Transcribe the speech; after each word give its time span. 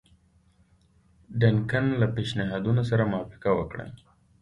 ډنکن 1.39 1.85
له 2.01 2.07
پېشنهادونو 2.15 2.81
سره 2.89 3.03
موافقه 3.13 3.49
وکړه. 3.55 3.85